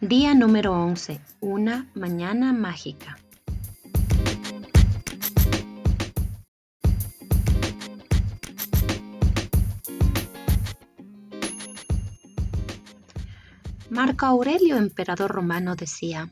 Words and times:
Día 0.00 0.34
número 0.34 0.72
11. 0.72 1.20
Una 1.40 1.86
mañana 1.94 2.54
mágica. 2.54 3.18
Marco 13.90 14.24
Aurelio, 14.24 14.78
emperador 14.78 15.32
romano, 15.32 15.76
decía, 15.76 16.30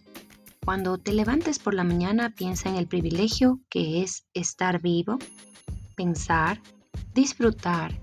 cuando 0.64 0.96
te 0.96 1.12
levantes 1.12 1.58
por 1.58 1.74
la 1.74 1.84
mañana 1.84 2.30
piensa 2.30 2.70
en 2.70 2.76
el 2.76 2.86
privilegio 2.86 3.60
que 3.68 4.02
es 4.02 4.24
estar 4.32 4.80
vivo, 4.80 5.18
pensar, 5.94 6.58
disfrutar, 7.12 8.00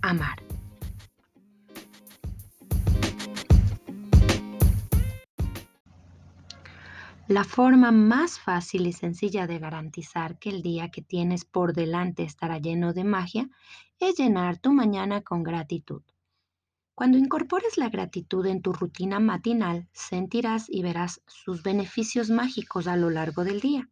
amar. 0.00 0.47
La 7.28 7.44
forma 7.44 7.92
más 7.92 8.40
fácil 8.40 8.86
y 8.86 8.94
sencilla 8.94 9.46
de 9.46 9.58
garantizar 9.58 10.38
que 10.38 10.48
el 10.48 10.62
día 10.62 10.90
que 10.90 11.02
tienes 11.02 11.44
por 11.44 11.74
delante 11.74 12.22
estará 12.22 12.56
lleno 12.56 12.94
de 12.94 13.04
magia 13.04 13.50
es 14.00 14.16
llenar 14.16 14.56
tu 14.56 14.72
mañana 14.72 15.20
con 15.20 15.42
gratitud. 15.42 16.00
Cuando 16.94 17.18
incorpores 17.18 17.76
la 17.76 17.90
gratitud 17.90 18.46
en 18.46 18.62
tu 18.62 18.72
rutina 18.72 19.20
matinal, 19.20 19.90
sentirás 19.92 20.70
y 20.70 20.80
verás 20.80 21.20
sus 21.26 21.62
beneficios 21.62 22.30
mágicos 22.30 22.86
a 22.86 22.96
lo 22.96 23.10
largo 23.10 23.44
del 23.44 23.60
día. 23.60 23.90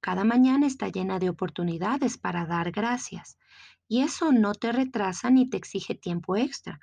Cada 0.00 0.24
mañana 0.24 0.66
está 0.66 0.88
llena 0.88 1.18
de 1.18 1.28
oportunidades 1.28 2.16
para 2.16 2.46
dar 2.46 2.70
gracias 2.70 3.36
y 3.86 4.00
eso 4.00 4.32
no 4.32 4.54
te 4.54 4.72
retrasa 4.72 5.28
ni 5.28 5.50
te 5.50 5.58
exige 5.58 5.94
tiempo 5.94 6.36
extra 6.36 6.80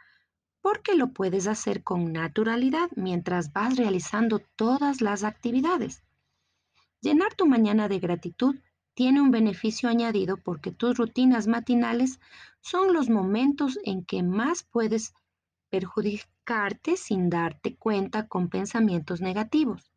porque 0.61 0.95
lo 0.95 1.13
puedes 1.13 1.47
hacer 1.47 1.83
con 1.83 2.13
naturalidad 2.13 2.89
mientras 2.95 3.51
vas 3.53 3.77
realizando 3.77 4.39
todas 4.55 5.01
las 5.01 5.23
actividades. 5.23 6.03
Llenar 7.01 7.33
tu 7.33 7.47
mañana 7.47 7.87
de 7.87 7.99
gratitud 7.99 8.55
tiene 8.93 9.21
un 9.21 9.31
beneficio 9.31 9.89
añadido 9.89 10.37
porque 10.37 10.71
tus 10.71 10.97
rutinas 10.97 11.47
matinales 11.47 12.19
son 12.59 12.93
los 12.93 13.09
momentos 13.09 13.79
en 13.83 14.05
que 14.05 14.21
más 14.21 14.63
puedes 14.63 15.13
perjudicarte 15.69 16.97
sin 16.97 17.29
darte 17.29 17.75
cuenta 17.75 18.27
con 18.27 18.49
pensamientos 18.49 19.21
negativos. 19.21 19.91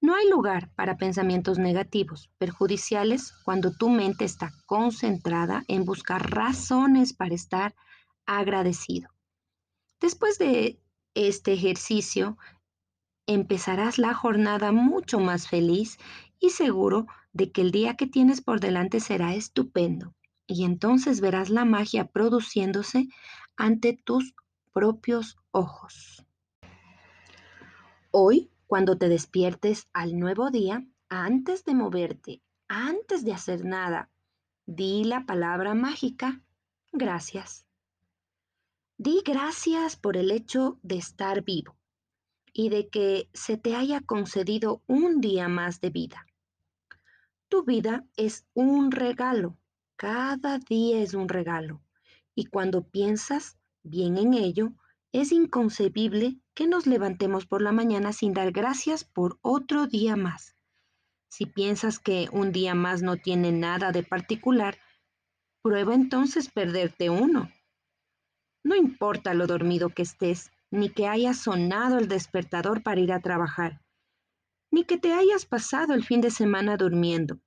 No 0.00 0.14
hay 0.14 0.30
lugar 0.30 0.70
para 0.76 0.96
pensamientos 0.96 1.58
negativos, 1.58 2.30
perjudiciales, 2.38 3.34
cuando 3.44 3.70
tu 3.72 3.90
mente 3.90 4.24
está 4.24 4.50
concentrada 4.64 5.62
en 5.68 5.84
buscar 5.84 6.30
razones 6.30 7.12
para 7.12 7.34
estar 7.34 7.74
agradecido. 8.38 9.10
Después 10.00 10.38
de 10.38 10.80
este 11.14 11.52
ejercicio, 11.52 12.38
empezarás 13.26 13.98
la 13.98 14.14
jornada 14.14 14.70
mucho 14.72 15.18
más 15.18 15.48
feliz 15.48 15.98
y 16.38 16.50
seguro 16.50 17.06
de 17.32 17.50
que 17.50 17.60
el 17.60 17.72
día 17.72 17.96
que 17.96 18.06
tienes 18.06 18.40
por 18.40 18.60
delante 18.60 19.00
será 19.00 19.34
estupendo. 19.34 20.14
Y 20.46 20.64
entonces 20.64 21.20
verás 21.20 21.50
la 21.50 21.64
magia 21.64 22.06
produciéndose 22.06 23.08
ante 23.56 23.92
tus 23.92 24.34
propios 24.72 25.36
ojos. 25.50 26.24
Hoy, 28.12 28.50
cuando 28.66 28.96
te 28.96 29.08
despiertes 29.08 29.88
al 29.92 30.18
nuevo 30.18 30.50
día, 30.50 30.86
antes 31.08 31.64
de 31.64 31.74
moverte, 31.74 32.42
antes 32.68 33.24
de 33.24 33.32
hacer 33.32 33.64
nada, 33.64 34.10
di 34.66 35.04
la 35.04 35.26
palabra 35.26 35.74
mágica, 35.74 36.40
gracias. 36.92 37.69
Di 39.02 39.22
gracias 39.24 39.96
por 39.96 40.18
el 40.18 40.30
hecho 40.30 40.78
de 40.82 40.98
estar 40.98 41.42
vivo 41.42 41.74
y 42.52 42.68
de 42.68 42.90
que 42.90 43.30
se 43.32 43.56
te 43.56 43.74
haya 43.74 44.02
concedido 44.02 44.82
un 44.86 45.22
día 45.22 45.48
más 45.48 45.80
de 45.80 45.88
vida. 45.88 46.26
Tu 47.48 47.64
vida 47.64 48.04
es 48.18 48.46
un 48.52 48.90
regalo, 48.90 49.56
cada 49.96 50.58
día 50.58 51.00
es 51.00 51.14
un 51.14 51.30
regalo, 51.30 51.80
y 52.34 52.44
cuando 52.44 52.82
piensas 52.82 53.56
bien 53.82 54.18
en 54.18 54.34
ello, 54.34 54.74
es 55.12 55.32
inconcebible 55.32 56.36
que 56.52 56.66
nos 56.66 56.86
levantemos 56.86 57.46
por 57.46 57.62
la 57.62 57.72
mañana 57.72 58.12
sin 58.12 58.34
dar 58.34 58.52
gracias 58.52 59.04
por 59.04 59.38
otro 59.40 59.86
día 59.86 60.14
más. 60.14 60.56
Si 61.30 61.46
piensas 61.46 62.00
que 62.00 62.28
un 62.32 62.52
día 62.52 62.74
más 62.74 63.00
no 63.00 63.16
tiene 63.16 63.50
nada 63.50 63.92
de 63.92 64.02
particular, 64.02 64.76
prueba 65.62 65.94
entonces 65.94 66.50
perderte 66.50 67.08
uno 67.08 67.50
no 68.62 68.76
importa 68.76 69.34
lo 69.34 69.46
dormido 69.46 69.90
que 69.90 70.02
estés, 70.02 70.50
ni 70.70 70.90
que 70.90 71.06
haya 71.06 71.34
sonado 71.34 71.98
el 71.98 72.08
despertador 72.08 72.82
para 72.82 73.00
ir 73.00 73.12
a 73.12 73.20
trabajar, 73.20 73.80
ni 74.70 74.84
que 74.84 74.98
te 74.98 75.12
hayas 75.12 75.46
pasado 75.46 75.94
el 75.94 76.04
fin 76.04 76.20
de 76.20 76.30
semana 76.30 76.76
durmiendo. 76.76 77.40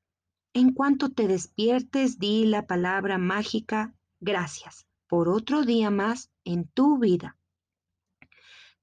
En 0.54 0.74
cuanto 0.74 1.10
te 1.10 1.28
despiertes, 1.28 2.20
di 2.20 2.46
la 2.46 2.68
palabra 2.68 3.18
mágica 3.18 3.94
gracias 4.20 4.86
por 5.08 5.30
otro 5.30 5.64
día 5.64 5.90
más 5.90 6.32
en 6.44 6.68
tu 6.68 7.00
vida. 7.00 7.38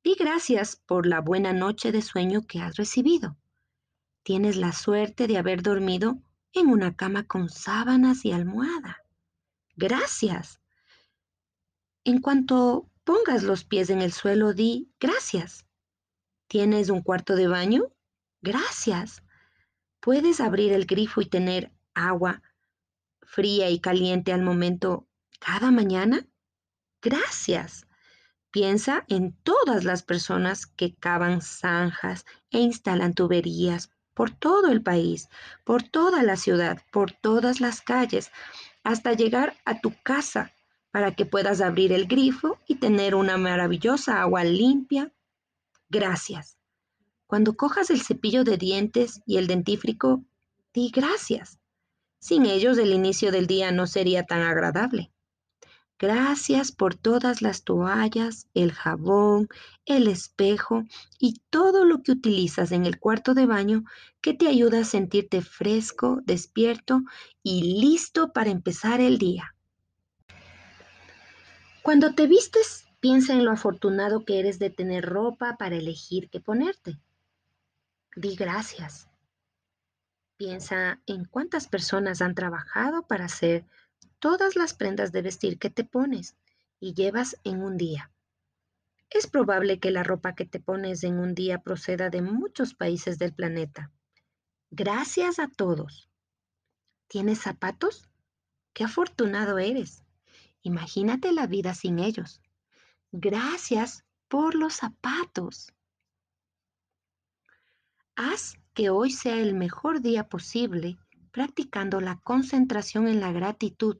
Di 0.02 0.14
gracias 0.18 0.76
por 0.76 1.06
la 1.06 1.20
buena 1.20 1.52
noche 1.52 1.92
de 1.92 2.02
sueño 2.02 2.46
que 2.46 2.60
has 2.60 2.76
recibido. 2.76 3.36
Tienes 4.22 4.56
la 4.56 4.72
suerte 4.72 5.26
de 5.26 5.36
haber 5.36 5.62
dormido 5.62 6.18
en 6.52 6.68
una 6.68 6.94
cama 6.94 7.24
con 7.26 7.48
sábanas 7.48 8.24
y 8.24 8.32
almohada. 8.32 8.98
Gracias. 9.76 10.60
En 12.04 12.22
cuanto 12.22 12.88
pongas 13.04 13.42
los 13.42 13.64
pies 13.64 13.90
en 13.90 14.00
el 14.00 14.12
suelo, 14.12 14.54
di 14.54 14.90
gracias. 14.98 15.66
¿Tienes 16.48 16.88
un 16.88 17.02
cuarto 17.02 17.36
de 17.36 17.46
baño? 17.46 17.92
Gracias. 18.40 19.22
¿Puedes 20.00 20.40
abrir 20.40 20.72
el 20.72 20.86
grifo 20.86 21.20
y 21.20 21.26
tener 21.26 21.72
agua 21.92 22.42
fría 23.22 23.68
y 23.68 23.80
caliente 23.80 24.32
al 24.32 24.40
momento 24.40 25.06
cada 25.40 25.70
mañana? 25.70 26.26
Gracias. 27.02 27.86
Piensa 28.50 29.04
en 29.08 29.36
todas 29.42 29.84
las 29.84 30.02
personas 30.02 30.66
que 30.66 30.94
cavan 30.94 31.42
zanjas 31.42 32.24
e 32.50 32.60
instalan 32.60 33.12
tuberías 33.12 33.90
por 34.14 34.30
todo 34.30 34.72
el 34.72 34.82
país, 34.82 35.28
por 35.64 35.82
toda 35.82 36.22
la 36.22 36.36
ciudad, 36.36 36.82
por 36.90 37.12
todas 37.12 37.60
las 37.60 37.82
calles, 37.82 38.32
hasta 38.84 39.12
llegar 39.12 39.56
a 39.66 39.80
tu 39.80 39.94
casa 40.02 40.54
para 40.90 41.14
que 41.14 41.26
puedas 41.26 41.60
abrir 41.60 41.92
el 41.92 42.06
grifo 42.06 42.58
y 42.66 42.76
tener 42.76 43.14
una 43.14 43.36
maravillosa 43.36 44.20
agua 44.20 44.44
limpia. 44.44 45.12
Gracias. 45.88 46.58
Cuando 47.26 47.56
cojas 47.56 47.90
el 47.90 48.00
cepillo 48.00 48.44
de 48.44 48.56
dientes 48.56 49.22
y 49.24 49.36
el 49.36 49.46
dentífrico, 49.46 50.24
di 50.74 50.90
gracias. 50.90 51.60
Sin 52.18 52.44
ellos 52.44 52.76
el 52.78 52.92
inicio 52.92 53.32
del 53.32 53.46
día 53.46 53.72
no 53.72 53.86
sería 53.86 54.26
tan 54.26 54.42
agradable. 54.42 55.12
Gracias 56.00 56.72
por 56.72 56.94
todas 56.94 57.42
las 57.42 57.62
toallas, 57.62 58.48
el 58.54 58.72
jabón, 58.72 59.48
el 59.84 60.08
espejo 60.08 60.84
y 61.18 61.42
todo 61.50 61.84
lo 61.84 62.02
que 62.02 62.12
utilizas 62.12 62.72
en 62.72 62.86
el 62.86 62.98
cuarto 62.98 63.34
de 63.34 63.44
baño 63.44 63.84
que 64.22 64.32
te 64.32 64.48
ayuda 64.48 64.80
a 64.80 64.84
sentirte 64.84 65.42
fresco, 65.42 66.20
despierto 66.24 67.02
y 67.42 67.80
listo 67.80 68.32
para 68.32 68.50
empezar 68.50 69.00
el 69.00 69.18
día. 69.18 69.54
Cuando 71.82 72.14
te 72.14 72.26
vistes, 72.26 72.86
piensa 73.00 73.32
en 73.32 73.44
lo 73.44 73.52
afortunado 73.52 74.26
que 74.26 74.38
eres 74.38 74.58
de 74.58 74.68
tener 74.68 75.06
ropa 75.06 75.56
para 75.56 75.76
elegir 75.76 76.28
qué 76.28 76.38
ponerte. 76.38 76.98
Di 78.14 78.36
gracias. 78.36 79.08
Piensa 80.36 81.00
en 81.06 81.24
cuántas 81.24 81.68
personas 81.68 82.20
han 82.20 82.34
trabajado 82.34 83.06
para 83.06 83.24
hacer 83.24 83.64
todas 84.18 84.56
las 84.56 84.74
prendas 84.74 85.10
de 85.10 85.22
vestir 85.22 85.58
que 85.58 85.70
te 85.70 85.84
pones 85.84 86.36
y 86.80 86.92
llevas 86.92 87.36
en 87.44 87.62
un 87.62 87.78
día. 87.78 88.10
Es 89.08 89.26
probable 89.26 89.80
que 89.80 89.90
la 89.90 90.02
ropa 90.02 90.34
que 90.34 90.44
te 90.44 90.60
pones 90.60 91.02
en 91.02 91.18
un 91.18 91.34
día 91.34 91.62
proceda 91.62 92.10
de 92.10 92.20
muchos 92.20 92.74
países 92.74 93.18
del 93.18 93.32
planeta. 93.32 93.90
Gracias 94.70 95.38
a 95.38 95.48
todos. 95.48 96.10
¿Tienes 97.08 97.40
zapatos? 97.40 98.08
¡Qué 98.72 98.84
afortunado 98.84 99.58
eres! 99.58 100.04
Imagínate 100.62 101.32
la 101.32 101.46
vida 101.46 101.74
sin 101.74 101.98
ellos. 101.98 102.40
Gracias 103.12 104.04
por 104.28 104.54
los 104.54 104.74
zapatos. 104.74 105.72
Haz 108.14 108.54
que 108.74 108.90
hoy 108.90 109.10
sea 109.10 109.38
el 109.38 109.54
mejor 109.54 110.00
día 110.00 110.28
posible 110.28 110.98
practicando 111.30 112.00
la 112.00 112.16
concentración 112.22 113.08
en 113.08 113.20
la 113.20 113.32
gratitud 113.32 113.98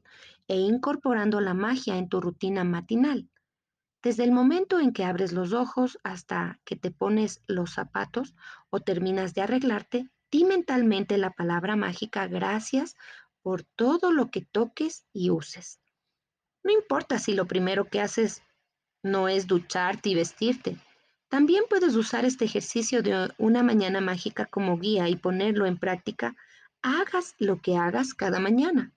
e 0.49 0.57
incorporando 0.57 1.41
la 1.41 1.55
magia 1.55 1.97
en 1.97 2.09
tu 2.09 2.21
rutina 2.21 2.65
matinal. 2.65 3.29
Desde 4.03 4.25
el 4.25 4.33
momento 4.33 4.81
en 4.81 4.93
que 4.93 5.05
abres 5.05 5.33
los 5.33 5.53
ojos 5.53 5.99
hasta 6.03 6.59
que 6.65 6.77
te 6.77 6.91
pones 6.91 7.43
los 7.47 7.73
zapatos 7.73 8.35
o 8.71 8.81
terminas 8.81 9.35
de 9.35 9.43
arreglarte, 9.43 10.09
di 10.31 10.45
mentalmente 10.45 11.19
la 11.19 11.31
palabra 11.31 11.77
mágica 11.77 12.27
gracias 12.27 12.97
por 13.43 13.63
todo 13.63 14.11
lo 14.13 14.31
que 14.31 14.43
toques 14.43 15.07
y 15.13 15.31
uses. 15.31 15.81
No 16.63 16.73
importa 16.73 17.19
si 17.19 17.35
lo 17.35 17.47
primero 17.47 17.87
que 17.87 18.01
haces 18.01 18.43
no 19.03 19.29
es 19.29 19.47
ducharte 19.47 20.11
y 20.11 20.15
vestirte. 20.15 20.77
También 21.29 21.65
puedes 21.71 21.95
usar 21.95 22.25
este 22.25 22.45
ejercicio 22.45 23.03
de 23.03 23.33
una 23.39 23.63
mañana 23.63 24.01
mágica 24.01 24.47
como 24.47 24.79
guía 24.79 25.09
y 25.09 25.17
ponerlo 25.17 25.67
en 25.67 25.79
práctica, 25.79 26.37
hagas 26.83 27.35
lo 27.39 27.61
que 27.61 27.77
hagas 27.77 28.15
cada 28.15 28.41
mañana. 28.41 28.93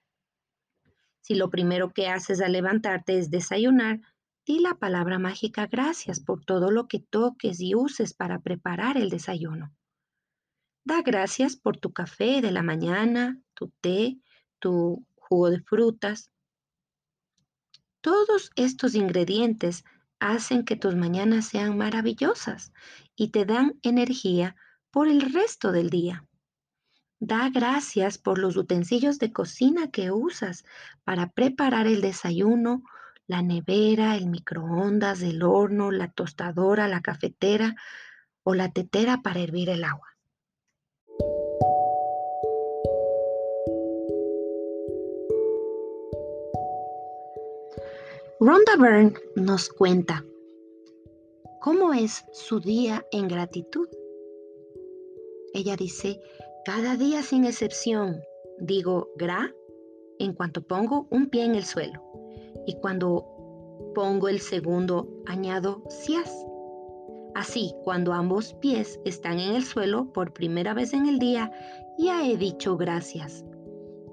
Si 1.21 1.35
lo 1.35 1.49
primero 1.49 1.93
que 1.93 2.07
haces 2.07 2.41
al 2.41 2.51
levantarte 2.51 3.17
es 3.17 3.29
desayunar, 3.29 4.01
di 4.45 4.59
la 4.59 4.75
palabra 4.75 5.19
mágica 5.19 5.67
gracias 5.67 6.19
por 6.19 6.43
todo 6.43 6.69
lo 6.69 6.87
que 6.87 6.99
toques 6.99 7.61
y 7.61 7.75
uses 7.75 8.13
para 8.13 8.39
preparar 8.39 8.97
el 8.97 9.09
desayuno. 9.09 9.73
Da 10.83 11.01
gracias 11.01 11.55
por 11.55 11.77
tu 11.77 11.93
café 11.93 12.41
de 12.41 12.51
la 12.51 12.61
mañana, 12.61 13.39
tu 13.53 13.69
té, 13.79 14.17
tu 14.59 15.05
jugo 15.15 15.49
de 15.49 15.61
frutas. 15.61 16.32
Todos 18.03 18.51
estos 18.57 18.95
ingredientes 18.95 19.85
hacen 20.19 20.65
que 20.65 20.75
tus 20.75 20.93
mañanas 20.93 21.45
sean 21.45 21.77
maravillosas 21.77 22.73
y 23.15 23.29
te 23.29 23.45
dan 23.45 23.79
energía 23.81 24.57
por 24.91 25.07
el 25.07 25.21
resto 25.33 25.71
del 25.71 25.89
día. 25.89 26.25
Da 27.21 27.49
gracias 27.49 28.17
por 28.17 28.39
los 28.39 28.57
utensilios 28.57 29.19
de 29.19 29.31
cocina 29.31 29.89
que 29.89 30.11
usas 30.11 30.65
para 31.05 31.29
preparar 31.29 31.87
el 31.87 32.01
desayuno, 32.01 32.83
la 33.25 33.41
nevera, 33.41 34.17
el 34.17 34.27
microondas, 34.27 35.21
el 35.21 35.41
horno, 35.41 35.89
la 35.89 36.11
tostadora, 36.11 36.89
la 36.89 36.99
cafetera 36.99 37.73
o 38.43 38.53
la 38.53 38.69
tetera 38.73 39.21
para 39.21 39.39
hervir 39.39 39.69
el 39.69 39.85
agua. 39.85 40.12
Rhonda 48.45 48.75
Byrne 48.77 49.13
nos 49.37 49.69
cuenta 49.69 50.25
cómo 51.61 51.93
es 51.93 52.25
su 52.33 52.59
día 52.59 53.05
en 53.13 53.29
gratitud. 53.29 53.87
Ella 55.53 55.77
dice, 55.77 56.19
cada 56.65 56.97
día 56.97 57.21
sin 57.23 57.45
excepción 57.45 58.19
digo 58.59 59.07
gra 59.15 59.55
en 60.19 60.33
cuanto 60.33 60.61
pongo 60.61 61.07
un 61.09 61.29
pie 61.29 61.45
en 61.45 61.55
el 61.55 61.63
suelo 61.63 62.03
y 62.67 62.75
cuando 62.81 63.25
pongo 63.95 64.27
el 64.27 64.41
segundo 64.41 65.07
añado 65.25 65.81
sias. 65.87 66.45
Así, 67.35 67.73
cuando 67.85 68.11
ambos 68.11 68.55
pies 68.55 68.99
están 69.05 69.39
en 69.39 69.55
el 69.55 69.63
suelo 69.63 70.11
por 70.11 70.33
primera 70.33 70.73
vez 70.73 70.91
en 70.91 71.05
el 71.05 71.17
día, 71.17 71.49
ya 71.97 72.27
he 72.27 72.35
dicho 72.35 72.75
gracias. 72.75 73.45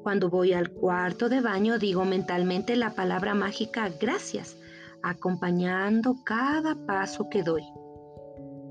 Cuando 0.02 0.30
voy 0.30 0.54
al 0.54 0.70
cuarto 0.70 1.28
de 1.28 1.42
baño 1.42 1.78
digo 1.78 2.06
mentalmente 2.06 2.74
la 2.74 2.94
palabra 2.94 3.34
mágica 3.34 3.90
gracias, 4.00 4.56
acompañando 5.02 6.16
cada 6.24 6.74
paso 6.86 7.28
que 7.28 7.42
doy. 7.42 7.62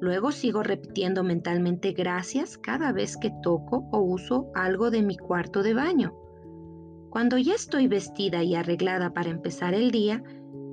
Luego 0.02 0.32
sigo 0.32 0.64
repitiendo 0.64 1.24
mentalmente 1.24 1.92
gracias 1.92 2.58
cada 2.58 2.92
vez 2.94 3.16
que 3.16 3.32
toco 3.44 3.88
o 3.92 4.00
uso 4.00 4.50
algo 4.56 4.90
de 4.90 5.04
mi 5.04 5.18
cuarto 5.18 5.62
de 5.62 5.76
baño. 5.76 6.16
Cuando 7.12 7.38
ya 7.38 7.54
estoy 7.54 7.88
vestida 7.88 8.42
y 8.44 8.56
arreglada 8.56 9.14
para 9.14 9.30
empezar 9.30 9.76
el 9.76 9.92
día, 9.92 10.24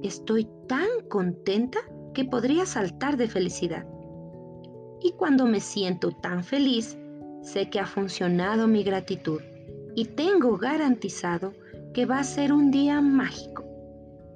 estoy 0.02 0.48
tan 0.68 0.88
contenta 1.10 1.80
que 2.14 2.24
podría 2.24 2.64
saltar 2.64 3.18
de 3.18 3.28
felicidad. 3.28 3.86
Y 5.02 5.12
cuando 5.12 5.44
me 5.44 5.60
siento 5.60 6.12
tan 6.12 6.42
feliz, 6.44 6.96
sé 7.42 7.68
que 7.68 7.78
ha 7.78 7.86
funcionado 7.86 8.66
mi 8.68 8.82
gratitud 8.84 9.40
y 9.96 10.04
tengo 10.04 10.58
garantizado 10.58 11.54
que 11.94 12.04
va 12.04 12.18
a 12.18 12.24
ser 12.24 12.52
un 12.52 12.70
día 12.70 13.00
mágico. 13.00 13.64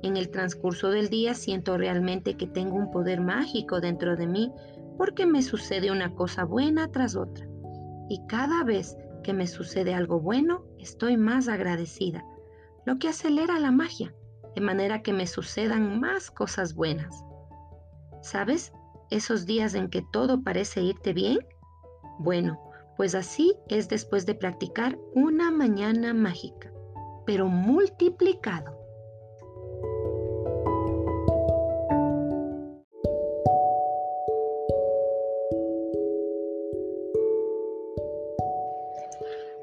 En 0.02 0.16
el 0.16 0.30
transcurso 0.30 0.88
del 0.88 1.10
día 1.10 1.34
siento 1.34 1.76
realmente 1.76 2.38
que 2.38 2.46
tengo 2.46 2.76
un 2.76 2.90
poder 2.90 3.20
mágico 3.20 3.78
dentro 3.78 4.16
de 4.16 4.26
mí 4.26 4.50
porque 4.96 5.26
me 5.26 5.42
sucede 5.42 5.90
una 5.90 6.14
cosa 6.14 6.44
buena 6.44 6.90
tras 6.90 7.14
otra. 7.14 7.46
Y 8.08 8.26
cada 8.26 8.64
vez 8.64 8.96
que 9.22 9.34
me 9.34 9.46
sucede 9.46 9.92
algo 9.92 10.18
bueno, 10.18 10.64
estoy 10.78 11.18
más 11.18 11.46
agradecida, 11.46 12.24
lo 12.86 12.98
que 12.98 13.08
acelera 13.08 13.60
la 13.60 13.70
magia, 13.70 14.14
de 14.54 14.62
manera 14.62 15.02
que 15.02 15.12
me 15.12 15.26
sucedan 15.26 16.00
más 16.00 16.30
cosas 16.30 16.74
buenas. 16.74 17.14
¿Sabes? 18.22 18.72
Esos 19.10 19.44
días 19.44 19.74
en 19.74 19.90
que 19.90 20.02
todo 20.10 20.42
parece 20.42 20.82
irte 20.82 21.12
bien. 21.12 21.38
Bueno, 22.18 22.58
pues 23.00 23.14
así 23.14 23.56
es 23.68 23.88
después 23.88 24.26
de 24.26 24.34
practicar 24.34 24.98
una 25.14 25.50
mañana 25.50 26.12
mágica, 26.12 26.70
pero 27.24 27.46
multiplicado. 27.46 28.78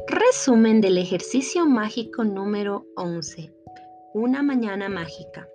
Resumen 0.08 0.82
del 0.82 0.98
ejercicio 0.98 1.68
mágico 1.68 2.24
número 2.24 2.88
11. 2.96 3.54
Una 4.16 4.42
mañana 4.42 4.90
mágica. 4.90 5.48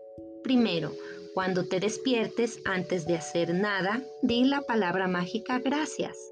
Primero, 0.44 0.92
cuando 1.34 1.66
te 1.66 1.80
despiertes 1.80 2.60
antes 2.64 3.08
de 3.08 3.16
hacer 3.16 3.52
nada, 3.52 4.04
di 4.22 4.44
la 4.44 4.60
palabra 4.60 5.08
mágica 5.08 5.58
gracias. 5.58 6.31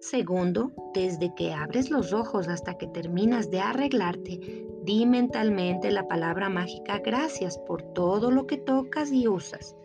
Segundo, 0.00 0.72
desde 0.94 1.34
que 1.34 1.52
abres 1.52 1.90
los 1.90 2.14
ojos 2.14 2.48
hasta 2.48 2.78
que 2.78 2.86
terminas 2.86 3.50
de 3.50 3.60
arreglarte, 3.60 4.66
di 4.82 5.04
mentalmente 5.04 5.90
la 5.90 6.08
palabra 6.08 6.48
mágica 6.48 7.00
gracias 7.00 7.58
por 7.58 7.82
todo 7.92 8.30
lo 8.30 8.46
que 8.46 8.56
tocas 8.56 9.12
y 9.12 9.28
usas. 9.28 9.76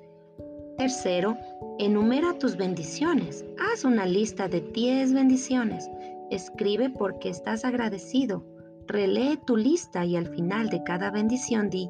Tercero, 0.77 1.37
enumera 1.79 2.37
tus 2.39 2.55
bendiciones. 2.55 3.43
Haz 3.59 3.83
una 3.83 4.05
lista 4.05 4.47
de 4.47 4.61
10 4.61 5.13
bendiciones. 5.13 5.89
Escribe 6.31 6.89
por 6.89 7.19
qué 7.19 7.29
estás 7.29 7.65
agradecido. 7.65 8.41
Relee 8.87 9.37
tu 9.45 9.57
lista 9.57 10.05
y 10.05 10.15
al 10.15 10.27
final 10.27 10.69
de 10.69 10.81
cada 10.83 11.11
bendición 11.11 11.69
di 11.69 11.89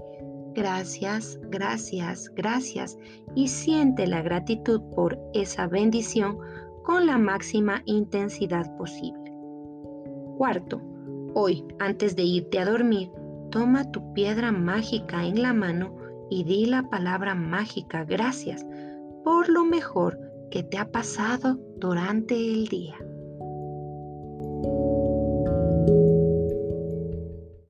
gracias, 0.56 1.38
gracias, 1.50 2.32
gracias 2.34 2.98
y 3.36 3.50
siente 3.50 4.08
la 4.08 4.22
gratitud 4.22 4.82
por 4.96 5.20
esa 5.34 5.68
bendición 5.68 6.40
con 6.86 7.08
la 7.08 7.18
máxima 7.18 7.82
intensidad 7.86 8.76
posible. 8.78 9.32
Cuarto, 10.38 10.82
hoy, 11.34 11.66
antes 11.80 12.16
de 12.16 12.24
irte 12.24 12.60
a 12.60 12.66
dormir, 12.66 13.10
toma 13.50 13.90
tu 13.92 14.14
piedra 14.14 14.52
mágica 14.52 15.26
en 15.26 15.42
la 15.42 15.54
mano 15.54 15.96
y 16.30 16.44
di 16.44 16.66
la 16.66 16.90
palabra 16.90 17.36
mágica 17.36 18.04
gracias 18.04 18.66
por 19.24 19.50
lo 19.50 19.66
mejor 19.66 20.20
que 20.52 20.64
te 20.64 20.78
ha 20.78 20.92
pasado 20.92 21.60
durante 21.78 22.36
el 22.36 22.68
día. 22.68 22.96